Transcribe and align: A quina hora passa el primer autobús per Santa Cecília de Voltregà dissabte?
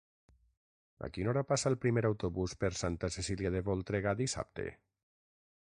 A 1.07 1.09
quina 1.17 1.31
hora 1.33 1.43
passa 1.51 1.69
el 1.71 1.77
primer 1.83 2.03
autobús 2.11 2.57
per 2.65 2.73
Santa 2.79 3.13
Cecília 3.17 3.55
de 3.57 3.65
Voltregà 3.71 4.19
dissabte? 4.23 4.71